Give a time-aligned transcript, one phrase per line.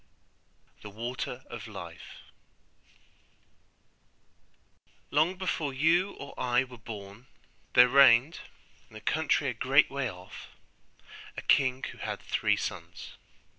[0.81, 2.23] THE WATER OF LIFE
[5.11, 7.27] Long before you or I were born,
[7.73, 8.39] there reigned,
[8.89, 10.47] in a country a great way off,
[11.37, 13.11] a king who had three sons.